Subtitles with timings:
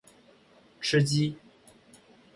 [0.81, 1.37] 吃鸡